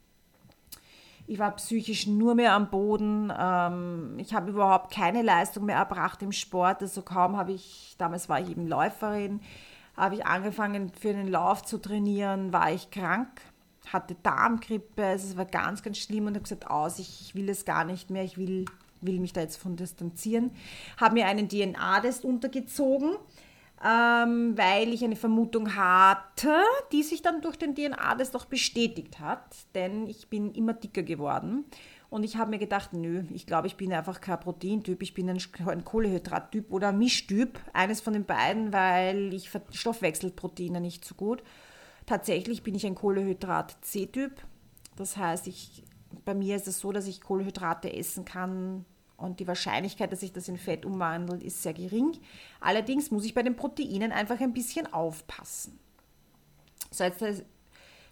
Ich 1.30 1.38
war 1.38 1.54
psychisch 1.54 2.08
nur 2.08 2.34
mehr 2.34 2.54
am 2.54 2.70
Boden. 2.70 3.32
Ähm, 3.38 4.16
ich 4.18 4.34
habe 4.34 4.50
überhaupt 4.50 4.92
keine 4.92 5.22
Leistung 5.22 5.66
mehr 5.66 5.76
erbracht 5.76 6.20
im 6.22 6.32
Sport. 6.32 6.82
Also 6.82 7.02
kaum 7.02 7.37
habe 7.37 7.52
ich, 7.52 7.94
damals 7.99 8.28
war 8.28 8.40
ich 8.40 8.50
eben 8.50 8.66
Läuferin, 8.66 9.40
habe 9.96 10.16
ich 10.16 10.26
angefangen 10.26 10.90
für 10.90 11.12
den 11.12 11.28
Lauf 11.28 11.62
zu 11.62 11.78
trainieren, 11.78 12.52
war 12.52 12.72
ich 12.72 12.90
krank, 12.90 13.28
hatte 13.92 14.16
Darmgrippe. 14.25 15.04
Also 15.04 15.28
es 15.28 15.37
war 15.37 15.44
ganz, 15.44 15.84
ganz 15.84 15.99
schlimm 15.99 16.26
und 16.26 16.34
habe 16.34 16.42
gesagt, 16.42 16.68
aus, 16.68 16.99
ich 16.99 17.32
will 17.37 17.49
es 17.49 17.64
gar 17.64 17.84
nicht 17.84 18.10
mehr, 18.10 18.25
ich 18.25 18.37
will, 18.37 18.64
will 19.00 19.20
mich 19.20 19.32
da 19.32 19.40
jetzt 19.40 19.56
von 19.56 19.76
distanzieren. 19.76 20.50
Habe 20.96 21.14
mir 21.14 21.26
einen 21.26 21.49
DNA-Test 21.49 22.25
untergezogen 22.25 23.12
ähm, 23.84 24.56
weil 24.56 24.92
ich 24.92 25.02
eine 25.02 25.16
Vermutung 25.16 25.75
hatte, 25.75 26.54
die 26.92 27.02
sich 27.02 27.22
dann 27.22 27.40
durch 27.40 27.56
den 27.56 27.75
DNA-Test 27.75 28.37
auch 28.37 28.44
bestätigt 28.44 29.20
hat, 29.20 29.56
denn 29.75 30.06
ich 30.06 30.28
bin 30.28 30.52
immer 30.52 30.75
dicker 30.75 31.02
geworden. 31.02 31.64
Und 32.10 32.25
ich 32.25 32.37
habe 32.37 32.50
mir 32.50 32.58
gedacht, 32.58 32.92
nö, 32.92 33.22
ich 33.32 33.46
glaube, 33.46 33.68
ich 33.68 33.76
bin 33.76 33.92
einfach 33.92 34.20
kein 34.20 34.40
Proteintyp, 34.40 35.00
ich 35.00 35.14
bin 35.14 35.30
ein, 35.30 35.38
ein 35.66 35.84
Kohlehydrattyp 35.84 36.72
oder 36.72 36.92
Mischtyp, 36.92 37.60
eines 37.72 38.00
von 38.00 38.12
den 38.12 38.25
beiden, 38.25 38.72
weil 38.72 39.32
ich 39.32 39.49
verstoffwechselt 39.49 40.34
Proteine 40.34 40.80
nicht 40.80 41.04
so 41.04 41.14
gut. 41.14 41.42
Tatsächlich 42.06 42.64
bin 42.64 42.75
ich 42.75 42.84
ein 42.84 42.96
Kohlehydrat-C-Typ. 42.96 44.32
Das 44.96 45.16
heißt, 45.16 45.46
ich, 45.46 45.84
bei 46.25 46.34
mir 46.34 46.56
ist 46.56 46.66
es 46.66 46.80
so, 46.80 46.90
dass 46.90 47.06
ich 47.06 47.20
Kohlenhydrate 47.20 47.94
essen 47.94 48.25
kann, 48.25 48.84
und 49.21 49.41
die 49.41 49.47
Wahrscheinlichkeit, 49.47 50.11
dass 50.11 50.21
sich 50.21 50.33
das 50.33 50.49
in 50.49 50.57
Fett 50.57 50.85
umwandelt, 50.85 51.43
ist 51.43 51.62
sehr 51.62 51.75
gering. 51.75 52.19
Allerdings 52.61 53.11
muss 53.11 53.25
ich 53.25 53.35
bei 53.35 53.43
den 53.43 53.57
Proteinen 53.57 54.12
einfach 54.12 54.41
ein 54.41 54.53
bisschen 54.53 54.93
aufpassen. 54.93 55.79
So, 56.91 57.05
jetzt 57.05 57.23
äh, 57.23 57.45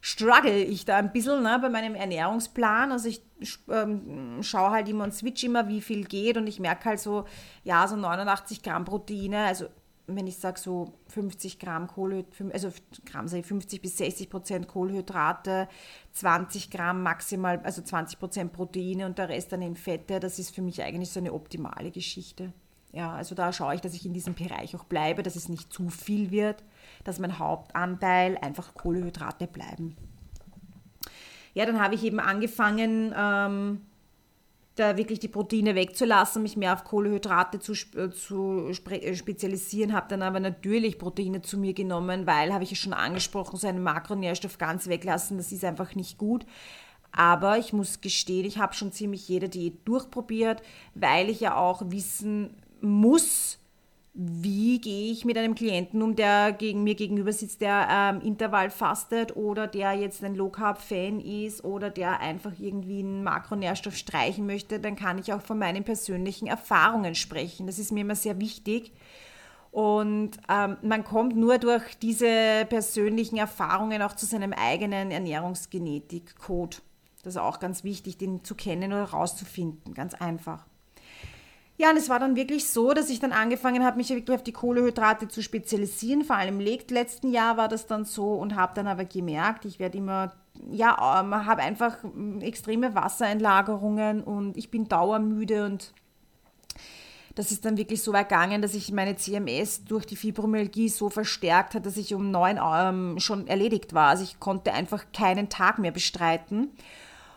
struggle 0.01 0.63
ich 0.63 0.85
da 0.85 0.99
ein 0.99 1.13
bisschen 1.13 1.43
ne, 1.43 1.59
bei 1.61 1.69
meinem 1.69 1.95
Ernährungsplan. 1.95 2.93
Also 2.93 3.09
ich 3.09 3.23
ähm, 3.71 4.43
schaue 4.43 4.71
halt 4.71 4.89
immer 4.89 5.05
und 5.05 5.15
switch 5.15 5.45
immer, 5.45 5.69
wie 5.69 5.81
viel 5.81 6.05
geht 6.05 6.37
und 6.37 6.47
ich 6.47 6.61
merke 6.61 6.91
halt 6.91 7.01
so, 7.01 7.25
ja, 7.65 7.87
so 7.89 7.97
89 7.97 8.63
Gramm 8.63 8.85
Proteine, 8.85 9.47
also 9.47 9.67
wenn 10.09 10.27
ich 10.27 10.39
sage 10.39 10.59
so 10.59 10.95
50 11.09 11.59
Gramm 11.59 11.87
Kohlenhydrate, 11.87 12.53
also 12.53 12.71
Gramm 13.05 13.27
ich 13.27 13.47
50 13.47 13.83
bis 13.83 13.99
60 13.99 14.31
Prozent 14.31 14.67
Kohlenhydrate, 14.69 15.69
20 16.13 16.71
Gramm 16.71 17.03
maximal, 17.03 17.61
also 17.63 17.83
20 17.83 18.19
Prozent 18.19 18.53
Proteine 18.53 19.07
und 19.07 19.19
der 19.19 19.29
Rest 19.29 19.53
dann 19.53 19.63
in 19.63 19.77
Fette, 19.77 20.19
das 20.19 20.39
ist 20.39 20.55
für 20.55 20.63
mich 20.63 20.83
eigentlich 20.83 21.11
so 21.11 21.21
eine 21.21 21.33
optimale 21.33 21.91
Geschichte. 21.91 22.53
Ja, 22.93 23.13
also 23.13 23.35
da 23.35 23.53
schaue 23.53 23.75
ich, 23.75 23.83
dass 23.83 23.95
ich 23.95 24.07
in 24.07 24.15
diesem 24.15 24.35
Bereich 24.35 24.75
auch 24.75 24.85
bleibe, 24.85 25.23
dass 25.23 25.37
es 25.37 25.51
nicht 25.51 25.73
zu 25.73 25.91
viel 25.91 26.31
wird, 26.31 26.65
dass 27.05 27.19
mein 27.19 27.39
Hauptanteil 27.39 28.39
einfach 28.39 28.75
Kohlenhydrate 28.75 29.47
bleiben. 29.47 29.97
Ja, 31.53 31.67
dann 31.67 31.81
habe 31.81 31.95
ich 31.95 32.05
eben 32.05 32.21
angefangen, 32.21 33.15
ähm, 33.17 33.83
da 34.79 34.97
wirklich 34.97 35.19
die 35.19 35.29
Proteine 35.29 35.75
wegzulassen, 35.75 36.43
mich 36.43 36.57
mehr 36.57 36.73
auf 36.73 36.85
Kohlenhydrate 36.85 37.59
zu, 37.61 37.73
äh, 37.73 38.11
zu 38.11 38.71
äh, 38.91 39.15
spezialisieren, 39.15 39.93
habe 39.93 40.09
dann 40.09 40.23
aber 40.23 40.41
natürlich 40.41 40.99
Proteine 40.99 41.43
zu 41.43 41.59
mir 41.59 41.75
genommen, 41.75 42.27
weil, 42.27 42.53
habe 42.53 42.65
ich 42.65 42.71
ja 42.71 42.77
schon 42.77 42.93
angesprochen, 42.93 43.57
so 43.57 43.67
einen 43.67 43.83
Makronährstoff 43.83 44.59
ganz 44.59 44.89
weglassen, 44.89 45.37
das 45.37 45.53
ist 45.53 45.65
einfach 45.65 45.95
nicht 45.95 46.19
gut. 46.19 46.47
Aber 47.11 47.59
ich 47.59 47.73
muss 47.73 48.01
gestehen, 48.01 48.45
ich 48.45 48.59
habe 48.59 48.75
schon 48.75 48.93
ziemlich 48.93 49.29
jede 49.29 49.49
Diät 49.49 49.87
durchprobiert, 49.87 50.63
weil 50.95 51.31
ich 51.31 51.41
ja 51.41 51.57
auch 51.57 51.83
wissen 51.87 52.55
muss, 52.81 53.59
wie 54.15 54.81
gehe 54.81 55.13
ich 55.13 55.25
mit 55.25 55.39
einem 55.39 55.55
Klienten 55.55 56.03
um, 56.03 56.17
der 56.17 56.53
gegen 56.53 56.83
mir 56.83 56.95
gegenüber 56.95 57.33
sitzt, 57.33 57.61
der 57.61 57.89
ähm, 57.91 58.21
Intervall 58.21 58.71
fastet 58.71 59.37
oder 59.37 59.67
der 59.67 59.93
jetzt 59.93 60.25
ein 60.25 60.35
Low 60.35 60.49
Carb 60.49 60.81
Fan 60.81 61.21
ist 61.21 61.65
oder 61.65 61.91
der 61.91 62.21
einfach 62.21 62.53
irgendwie 62.59 63.01
einen 63.01 63.23
Makronährstoff 63.23 63.97
streichen 63.97 64.47
möchte, 64.47 64.81
dann 64.81 64.97
kann 64.97 65.19
ich 65.19 65.33
auch 65.33 65.43
von 65.43 65.59
meinen 65.59 65.85
persönlichen 65.85 66.47
Erfahrungen 66.47 67.15
sprechen. 67.15 67.67
Das 67.67 67.79
ist 67.79 67.93
mir 67.93 68.01
immer 68.01 68.17
sehr 68.17 68.41
wichtig. 68.41 68.93
Und 69.71 70.31
ähm, 70.49 70.77
man 70.83 71.05
kommt 71.05 71.37
nur 71.37 71.59
durch 71.59 71.99
diese 71.99 72.67
persönlichen 72.69 73.37
Erfahrungen 73.37 74.03
auch 74.03 74.17
zu 74.17 74.27
seinem 74.27 74.53
eigenen 74.53 75.11
Ernährungsgenetik-Code. 75.11 76.79
Das 77.23 77.35
ist 77.35 77.41
auch 77.41 77.61
ganz 77.61 77.85
wichtig, 77.85 78.17
den 78.17 78.45
zu 78.45 78.55
kennen 78.55 78.93
oder 78.93 79.11
herauszufinden. 79.11 79.93
Ganz 79.93 80.15
einfach. 80.15 80.67
Ja, 81.81 81.91
und 81.91 81.97
es 81.97 82.09
war 82.09 82.19
dann 82.19 82.35
wirklich 82.35 82.69
so, 82.69 82.93
dass 82.93 83.09
ich 83.09 83.21
dann 83.21 83.31
angefangen 83.31 83.85
habe, 83.85 83.99
mich 83.99 84.11
wirklich 84.11 84.37
auf 84.37 84.43
die 84.43 84.53
Kohlehydrate 84.53 85.29
zu 85.29 85.43
spezialisieren. 85.43 86.25
Vor 86.25 86.35
allem 86.35 86.61
im 86.61 86.79
letzten 86.91 87.31
Jahr 87.31 87.57
war 87.57 87.69
das 87.69 87.87
dann 87.87 88.05
so 88.05 88.35
und 88.35 88.57
habe 88.57 88.75
dann 88.75 88.89
aber 88.89 89.05
gemerkt, 89.05 89.65
ich 89.65 89.79
werde 89.79 89.99
immer, 89.99 90.33
ja, 90.73 91.21
ähm, 91.21 91.47
habe 91.47 91.63
einfach 91.63 92.03
mm, 92.03 92.41
extreme 92.41 92.97
Wassereinlagerungen 92.97 94.25
und 94.25 94.57
ich 94.57 94.73
bin 94.73 94.89
dauermüde 94.89 95.67
und 95.67 95.93
das 97.37 97.53
ist 97.53 97.65
dann 97.65 97.77
wirklich 97.77 98.03
so 98.03 98.13
ergangen, 98.13 98.61
dass 98.61 98.75
ich 98.75 98.91
meine 98.91 99.15
CMS 99.15 99.85
durch 99.85 100.05
die 100.05 100.17
Fibromyalgie 100.17 100.89
so 100.89 101.09
verstärkt 101.11 101.75
hat, 101.75 101.87
dass 101.87 101.97
ich 101.97 102.13
um 102.13 102.33
neun 102.33 102.59
ähm, 102.61 103.21
schon 103.21 103.47
erledigt 103.47 103.95
war. 103.95 104.09
Also 104.09 104.25
ich 104.25 104.41
konnte 104.41 104.73
einfach 104.73 105.05
keinen 105.13 105.49
Tag 105.49 105.79
mehr 105.79 105.93
bestreiten. 105.93 106.73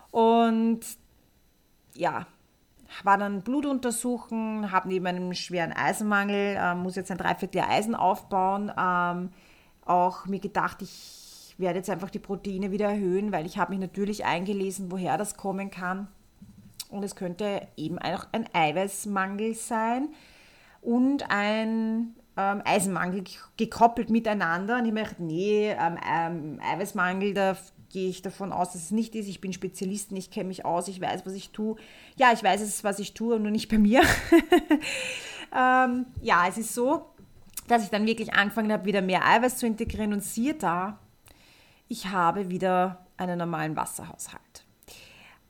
Und 0.10 0.80
ja, 1.94 2.26
war 3.04 3.18
dann 3.18 3.42
Blut 3.42 3.66
untersuchen, 3.66 4.72
habe 4.72 4.88
neben 4.88 5.08
einem 5.08 5.34
schweren 5.34 5.72
Eisenmangel, 5.72 6.58
äh, 6.58 6.76
muss 6.76 6.96
jetzt 6.96 7.12
ein 7.12 7.18
Dreiviertel 7.18 7.62
Eisen 7.62 7.96
aufbauen, 7.96 8.72
ähm, 8.78 9.30
auch 9.86 10.26
mir 10.26 10.40
gedacht, 10.40 10.82
ich 10.82 11.56
werde 11.58 11.80
jetzt 11.80 11.90
einfach 11.90 12.10
die 12.10 12.20
Proteine 12.20 12.72
wieder 12.72 12.90
erhöhen, 12.90 13.32
weil 13.32 13.46
ich 13.46 13.58
habe 13.58 13.72
mich 13.72 13.80
natürlich 13.80 14.26
eingelesen, 14.26 14.92
woher 14.92 15.18
das 15.18 15.38
kommen 15.38 15.72
kann. 15.72 16.08
Und 16.90 17.04
es 17.04 17.16
könnte 17.16 17.68
eben 17.78 17.98
auch 18.00 18.28
ein 18.34 18.46
Eiweißmangel 18.54 19.56
sein 19.56 20.10
und 20.82 21.30
ein 21.30 22.16
ähm, 22.36 22.62
Eisenmangel 22.66 23.24
gekoppelt 23.58 24.10
miteinander. 24.10 24.78
Und 24.78 24.86
ich 24.86 24.92
habe 24.92 24.94
mir 24.94 25.04
gedacht, 25.04 25.20
nee, 25.20 25.70
ähm, 25.72 25.98
ähm, 26.06 26.60
Eiweißmangel, 26.62 27.34
da 27.34 27.56
gehe 27.92 28.10
ich 28.10 28.22
davon 28.22 28.52
aus, 28.52 28.74
dass 28.74 28.84
es 28.84 28.92
nicht 28.92 29.16
ist. 29.16 29.28
Ich 29.28 29.42
bin 29.42 29.54
Spezialistin, 29.54 30.18
ich 30.18 30.32
kenne 30.32 30.48
mich 30.48 30.66
aus, 30.66 30.88
ich 30.88 31.02
weiß, 31.02 31.26
was 31.26 31.34
ich 31.34 31.52
tue. 31.52 31.76
Ja, 32.18 32.32
ich 32.34 32.44
weiß 32.44 32.62
es, 32.62 32.84
was 32.84 33.00
ich 33.00 33.14
tue, 33.14 33.40
nur 33.40 33.52
nicht 33.52 33.70
bei 33.70 33.78
mir. 33.78 34.02
ähm, 35.56 36.06
ja, 36.22 36.48
es 36.48 36.58
ist 36.58 36.74
so, 36.74 37.06
dass 37.68 37.84
ich 37.84 37.90
dann 37.90 38.06
wirklich 38.06 38.34
angefangen 38.34 38.72
habe, 38.72 38.86
wieder 38.86 39.02
mehr 39.02 39.26
Eiweiß 39.26 39.58
zu 39.58 39.68
integrieren 39.68 40.14
und 40.14 40.24
siehe 40.24 40.54
da, 40.54 41.00
ich 41.88 42.08
habe 42.08 42.50
wieder 42.50 43.06
einen 43.18 43.38
normalen 43.38 43.76
Wasserhaushalt. 43.76 44.66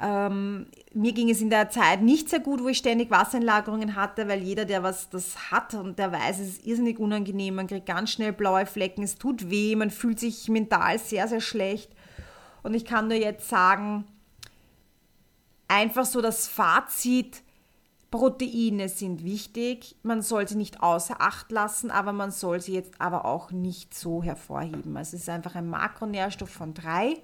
Ähm, 0.01 0.65
mir 0.93 1.13
ging 1.13 1.29
es 1.29 1.41
in 1.41 1.51
der 1.51 1.69
Zeit 1.69 2.01
nicht 2.01 2.29
sehr 2.29 2.39
gut, 2.39 2.63
wo 2.63 2.69
ich 2.69 2.79
ständig 2.79 3.11
Wassereinlagerungen 3.11 3.95
hatte, 3.95 4.27
weil 4.27 4.41
jeder, 4.41 4.65
der 4.65 4.81
was 4.81 5.09
das 5.09 5.51
hat 5.51 5.75
und 5.75 5.99
der 5.99 6.11
weiß, 6.11 6.39
es 6.39 6.47
ist 6.47 6.65
irrsinnig 6.65 6.97
unangenehm, 6.97 7.55
man 7.55 7.67
kriegt 7.67 7.85
ganz 7.85 8.11
schnell 8.11 8.33
blaue 8.33 8.65
Flecken, 8.65 9.03
es 9.03 9.17
tut 9.17 9.51
weh, 9.51 9.75
man 9.75 9.91
fühlt 9.91 10.19
sich 10.19 10.49
mental 10.49 10.97
sehr, 10.97 11.27
sehr 11.27 11.41
schlecht. 11.41 11.91
Und 12.63 12.73
ich 12.73 12.85
kann 12.85 13.07
nur 13.07 13.17
jetzt 13.17 13.49
sagen, 13.49 14.05
einfach 15.67 16.05
so 16.05 16.21
das 16.21 16.47
Fazit, 16.47 17.43
Proteine 18.11 18.89
sind 18.89 19.23
wichtig, 19.23 19.95
man 20.03 20.21
soll 20.21 20.45
sie 20.45 20.57
nicht 20.57 20.83
außer 20.83 21.21
Acht 21.21 21.49
lassen, 21.49 21.89
aber 21.89 22.11
man 22.11 22.31
soll 22.31 22.59
sie 22.59 22.73
jetzt 22.73 22.99
aber 22.99 23.23
auch 23.23 23.51
nicht 23.51 23.93
so 23.93 24.21
hervorheben. 24.21 24.97
Also 24.97 25.15
es 25.15 25.23
ist 25.23 25.29
einfach 25.29 25.55
ein 25.55 25.69
Makronährstoff 25.69 26.49
von 26.49 26.73
drei, 26.73 27.15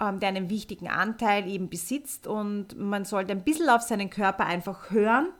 ähm, 0.00 0.20
der 0.20 0.28
einen 0.28 0.48
wichtigen 0.48 0.86
Anteil 0.86 1.48
eben 1.48 1.68
besitzt 1.68 2.28
und 2.28 2.78
man 2.78 3.04
sollte 3.04 3.32
ein 3.32 3.42
bisschen 3.42 3.68
auf 3.68 3.82
seinen 3.82 4.08
Körper 4.08 4.46
einfach 4.46 4.90
hören, 4.90 5.30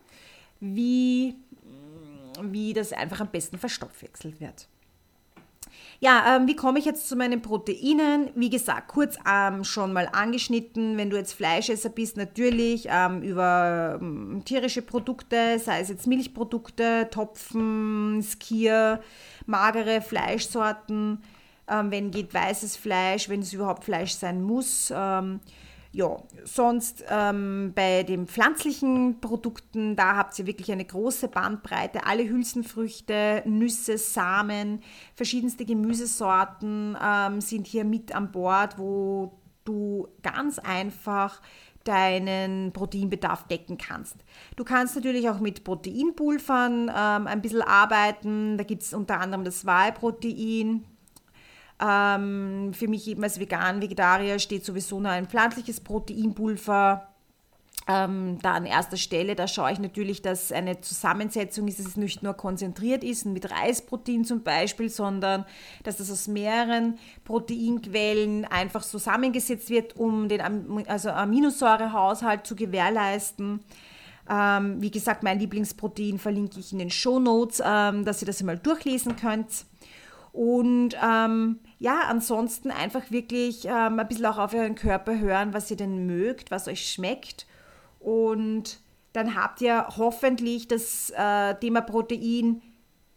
wie, 0.59 1.37
wie 2.43 2.73
das 2.73 2.93
einfach 2.93 3.21
am 3.21 3.29
besten 3.29 3.59
verstoffwechselt 3.59 4.41
wird. 4.41 4.67
Ja, 5.99 6.37
ähm, 6.37 6.47
wie 6.47 6.57
komme 6.57 6.79
ich 6.79 6.85
jetzt 6.85 7.09
zu 7.09 7.17
meinen 7.17 7.41
Proteinen? 7.41 8.31
Wie 8.35 8.51
gesagt, 8.51 8.89
kurz 8.89 9.17
ähm, 9.31 9.65
schon 9.65 9.93
mal 9.93 10.09
angeschnitten. 10.13 10.97
Wenn 10.97 11.11
du 11.11 11.17
jetzt 11.17 11.33
Fleischesser 11.33 11.89
bist, 11.89 12.17
natürlich 12.17 12.87
ähm, 12.91 13.23
über 13.23 13.99
ähm, 14.01 14.43
tierische 14.45 14.83
Produkte, 14.83 15.59
sei 15.59 15.81
es 15.81 15.89
jetzt 15.89 16.07
Milchprodukte, 16.07 17.09
Topfen, 17.11 18.23
Skier, 18.23 19.01
magere 19.47 20.03
Fleischsorten. 20.03 21.23
Ähm, 21.69 21.91
wenn 21.91 22.11
geht 22.11 22.33
weißes 22.33 22.77
Fleisch, 22.77 23.29
wenn 23.29 23.41
es 23.41 23.53
überhaupt 23.53 23.85
Fleisch 23.85 24.13
sein 24.13 24.43
muss. 24.43 24.93
Ja, 25.97 26.19
sonst 26.45 27.07
ähm, 27.09 27.73
bei 27.75 28.03
den 28.03 28.27
pflanzlichen 28.27 29.19
Produkten, 29.23 29.97
da 29.97 30.17
habt 30.17 30.39
ihr 30.39 30.45
wirklich 30.45 30.71
eine 30.71 30.85
große 30.85 31.29
Bandbreite. 31.29 32.05
Alle 32.05 32.29
Hülsenfrüchte, 32.29 33.43
Nüsse, 33.47 33.97
Samen, 33.97 34.83
verschiedenste 35.15 35.65
Gemüsesorten 35.65 36.99
ähm, 37.03 37.41
sind 37.41 37.67
hier 37.67 37.85
mit 37.85 38.15
an 38.15 38.31
Bord, 38.31 38.79
wo 38.79 39.39
du 39.65 40.09
ganz 40.23 40.59
einfach 40.59 41.41
deinen 41.85 42.75
Proteinbedarf 42.75 43.47
decken 43.47 43.79
kannst. 43.79 44.17
Du 44.57 44.65
kannst 44.65 44.97
natürlich 44.97 45.31
auch 45.31 45.41
mit 45.41 45.65
Proteinpulvern 45.65 46.93
ähm, 46.95 47.27
ein 47.27 47.41
bisschen 47.41 47.63
arbeiten. 47.63 48.59
Da 48.59 48.65
gibt 48.65 48.83
es 48.83 48.93
unter 48.93 49.19
anderem 49.19 49.45
das 49.45 49.65
Whey-Protein 49.65 50.85
Ähm, 51.81 52.73
für 52.73 52.89
mich 52.89 53.07
eben 53.09 53.23
als 53.23 53.39
Vegan, 53.39 53.83
Vegetarier 53.83 54.39
steht 54.39 54.65
sowieso 54.65 54.99
nur 54.99 55.11
ein 55.11 55.27
pflanzliches 55.27 55.81
Proteinpulver 55.81 57.09
ähm, 57.89 58.39
da 58.43 58.55
an 58.55 58.67
erster 58.67 58.97
Stelle. 58.97 59.37
Da 59.37 59.47
schaue 59.47 59.73
ich 59.73 59.79
natürlich, 59.79 60.23
dass 60.23 60.51
eine 60.53 60.81
Zusammensetzung 60.81 61.69
ist, 61.69 61.79
dass 61.79 61.87
es 61.87 61.97
nicht 61.97 62.23
nur 62.23 62.35
konzentriert 62.35 63.05
ist, 63.05 63.27
mit 63.27 63.51
Reisprotein 63.51 64.25
zum 64.25 64.43
Beispiel, 64.43 64.89
sondern 64.89 65.45
dass 65.85 65.99
das 65.99 66.11
aus 66.11 66.27
mehreren 66.29 66.99
Proteinquellen 67.25 68.45
einfach 68.47 68.83
zusammengesetzt 68.83 69.71
wird, 69.71 69.97
um 69.97 70.29
den 70.29 70.41
also 70.89 71.11
Aminosäurehaushalt 71.11 72.47
zu 72.47 72.57
gewährleisten. 72.57 73.61
Ähm, 74.29 74.83
wie 74.83 74.91
gesagt, 74.91 75.23
mein 75.23 75.39
Lieblingsprotein 75.39 76.19
verlinke 76.19 76.59
ich 76.59 76.73
in 76.73 76.81
den 76.81 76.91
Show 76.91 77.21
Notes, 77.21 77.63
ähm, 77.65 78.05
dass 78.05 78.21
ihr 78.21 78.27
das 78.27 78.41
einmal 78.41 78.59
durchlesen 78.59 79.15
könnt. 79.15 79.65
Und 80.33 80.97
ähm, 81.01 81.61
ja, 81.79 82.03
ansonsten 82.09 82.71
einfach 82.71 83.11
wirklich 83.11 83.67
ähm, 83.67 83.99
ein 83.99 84.09
bisschen 84.09 84.27
auch 84.27 84.39
auf 84.39 84.55
euren 84.55 84.75
Körper 84.75 85.19
hören, 85.19 85.53
was 85.53 85.71
ihr 85.71 85.77
denn 85.77 86.07
mögt, 86.07 86.51
was 86.51 86.69
euch 86.69 86.91
schmeckt. 86.91 87.47
Und 88.01 88.81
dann 89.13 89.35
habt 89.35 89.61
ihr 89.61 89.87
hoffentlich 89.97 90.69
das 90.69 91.11
äh, 91.11 91.55
Thema 91.57 91.83
Protein 91.83 92.63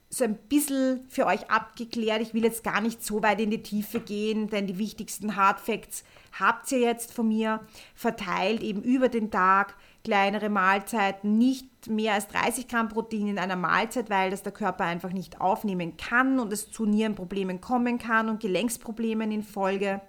so 0.10 0.24
ein 0.24 0.36
bisschen 0.36 1.06
für 1.08 1.26
euch 1.28 1.50
abgeklärt. 1.52 2.22
Ich 2.22 2.34
will 2.34 2.44
jetzt 2.44 2.64
gar 2.64 2.82
nicht 2.82 3.04
so 3.04 3.22
weit 3.22 3.40
in 3.40 3.52
die 3.52 3.62
Tiefe 3.62 4.00
gehen, 4.00 4.50
denn 4.50 4.66
die 4.66 4.80
wichtigsten 4.80 5.36
Hard 5.36 5.60
Facts 5.60 6.04
habt 6.38 6.72
ihr 6.72 6.80
jetzt 6.80 7.14
von 7.14 7.28
mir 7.28 7.62
verteilt, 7.94 8.64
eben 8.64 8.82
über 8.82 9.08
den 9.08 9.30
Tag 9.30 9.76
kleinere 10.04 10.50
Mahlzeiten, 10.50 11.38
nicht 11.38 11.88
mehr 11.88 12.14
als 12.14 12.28
30 12.28 12.68
Gramm 12.68 12.90
Protein 12.90 13.28
in 13.28 13.40
einer 13.40 13.56
Mahlzeit, 13.56 14.10
weil 14.10 14.32
das 14.32 14.44
der 14.44 14.52
Körper 14.52 14.86
einfach 14.86 15.12
nicht 15.12 15.42
aufnehmen 15.42 15.98
kann 15.98 16.40
und 16.40 16.54
es 16.54 16.72
zu 16.72 16.86
Nierenproblemen 16.86 17.62
kommen 17.62 17.98
kann 17.98 18.30
und 18.30 18.40
Gelenksproblemen 18.40 19.32
in 19.32 19.44
Folge. 19.44 20.02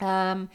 Ähm, 0.00 0.48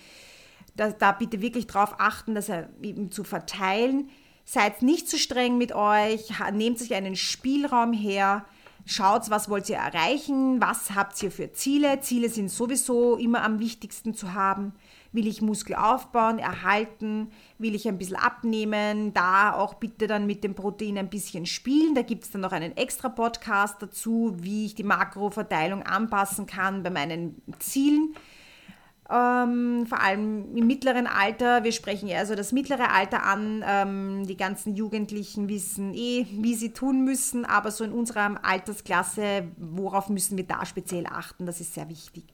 da, 0.75 0.91
da, 0.91 1.11
bitte 1.11 1.41
wirklich 1.41 1.67
darauf 1.67 1.95
achten, 1.99 2.35
dass 2.35 2.49
er 2.49 2.69
eben 2.81 3.11
zu 3.11 3.23
verteilen. 3.23 4.09
Seid 4.45 4.81
nicht 4.81 5.09
zu 5.09 5.17
streng 5.17 5.57
mit 5.57 5.73
euch, 5.73 6.31
nehmt 6.53 6.79
sich 6.79 6.95
einen 6.95 7.15
Spielraum 7.15 7.93
her, 7.93 8.45
schaut, 8.85 9.29
was 9.29 9.49
wollt 9.49 9.69
ihr 9.69 9.77
erreichen, 9.77 10.61
was 10.61 10.95
habt 10.95 11.21
ihr 11.21 11.31
für 11.31 11.51
Ziele. 11.51 11.99
Ziele 12.01 12.29
sind 12.29 12.49
sowieso 12.49 13.17
immer 13.17 13.43
am 13.43 13.59
wichtigsten 13.59 14.13
zu 14.13 14.33
haben. 14.33 14.73
Will 15.11 15.27
ich 15.27 15.41
Muskel 15.41 15.75
aufbauen, 15.75 16.37
erhalten? 16.37 17.31
Will 17.57 17.73
ich 17.73 17.87
ein 17.87 17.97
bisschen 17.97 18.15
abnehmen? 18.15 19.13
Da 19.13 19.53
auch 19.53 19.75
bitte 19.75 20.05
dann 20.05 20.27
mit 20.27 20.43
dem 20.43 20.53
Protein 20.53 20.97
ein 20.97 21.09
bisschen 21.09 21.45
spielen. 21.45 21.95
Da 21.95 22.03
gibt 22.03 22.25
es 22.25 22.31
dann 22.31 22.41
noch 22.41 22.51
einen 22.51 22.77
extra 22.77 23.09
Podcast 23.09 23.81
dazu, 23.81 24.35
wie 24.39 24.67
ich 24.67 24.75
die 24.75 24.83
Makroverteilung 24.83 25.83
anpassen 25.83 26.45
kann 26.45 26.83
bei 26.83 26.91
meinen 26.91 27.41
Zielen. 27.57 28.13
Ähm, 29.11 29.87
vor 29.87 30.01
allem 30.01 30.55
im 30.55 30.67
mittleren 30.67 31.07
Alter, 31.07 31.63
wir 31.63 31.71
sprechen 31.71 32.07
ja 32.07 32.19
also 32.19 32.35
das 32.35 32.51
mittlere 32.51 32.91
Alter 32.91 33.23
an, 33.23 33.63
ähm, 33.67 34.27
die 34.27 34.37
ganzen 34.37 34.75
Jugendlichen 34.75 35.49
wissen 35.49 35.95
eh, 35.95 36.27
wie 36.29 36.53
sie 36.53 36.73
tun 36.73 37.03
müssen, 37.05 37.43
aber 37.43 37.71
so 37.71 37.83
in 37.83 37.91
unserer 37.91 38.35
Altersklasse, 38.43 39.47
worauf 39.57 40.09
müssen 40.09 40.37
wir 40.37 40.45
da 40.45 40.63
speziell 40.63 41.07
achten, 41.07 41.47
das 41.47 41.59
ist 41.59 41.73
sehr 41.73 41.89
wichtig. 41.89 42.25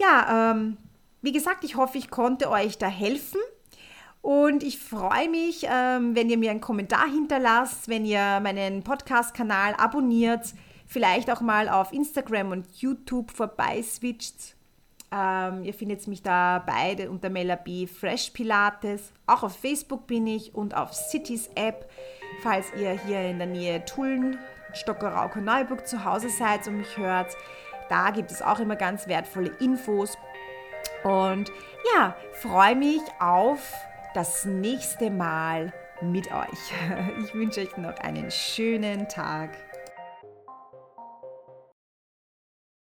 Ja, 0.00 0.52
ähm, 0.52 0.78
wie 1.22 1.32
gesagt, 1.32 1.64
ich 1.64 1.76
hoffe, 1.76 1.98
ich 1.98 2.10
konnte 2.10 2.50
euch 2.50 2.78
da 2.78 2.88
helfen. 2.88 3.40
Und 4.20 4.62
ich 4.62 4.78
freue 4.78 5.28
mich, 5.28 5.64
ähm, 5.68 6.14
wenn 6.16 6.28
ihr 6.28 6.38
mir 6.38 6.50
einen 6.50 6.60
Kommentar 6.60 7.08
hinterlasst, 7.08 7.88
wenn 7.88 8.04
ihr 8.04 8.40
meinen 8.40 8.82
Podcast-Kanal 8.82 9.74
abonniert, 9.74 10.54
vielleicht 10.86 11.30
auch 11.30 11.40
mal 11.40 11.68
auf 11.68 11.92
Instagram 11.92 12.50
und 12.50 12.66
YouTube 12.76 13.30
vorbeiswitcht. 13.30 14.56
Ähm, 15.10 15.64
ihr 15.64 15.72
findet 15.72 16.06
mich 16.06 16.22
da 16.22 16.62
beide 16.66 17.10
unter 17.10 17.30
Mela 17.30 17.56
B 17.56 17.86
Fresh 17.86 18.30
Pilates. 18.30 19.12
Auch 19.26 19.42
auf 19.42 19.56
Facebook 19.56 20.06
bin 20.06 20.26
ich 20.26 20.54
und 20.54 20.76
auf 20.76 20.92
Cities 20.92 21.48
App, 21.54 21.88
falls 22.42 22.66
ihr 22.78 22.90
hier 23.06 23.22
in 23.22 23.38
der 23.38 23.46
Nähe 23.46 23.84
Tulln, 23.84 24.38
Stockerauker 24.74 25.40
Neuburg 25.40 25.86
zu 25.86 26.04
Hause 26.04 26.28
seid 26.28 26.66
und 26.66 26.78
mich 26.78 26.98
hört. 26.98 27.34
Da 27.88 28.10
gibt 28.10 28.30
es 28.30 28.42
auch 28.42 28.58
immer 28.58 28.76
ganz 28.76 29.06
wertvolle 29.06 29.50
Infos 29.60 30.14
und 31.04 31.50
ja, 31.94 32.16
freue 32.32 32.76
mich 32.76 33.02
auf 33.20 33.74
das 34.14 34.44
nächste 34.44 35.10
Mal 35.10 35.72
mit 36.00 36.32
euch. 36.32 36.58
Ich 37.24 37.34
wünsche 37.34 37.60
euch 37.60 37.76
noch 37.76 37.96
einen 37.98 38.30
schönen 38.30 39.08
Tag. 39.08 39.50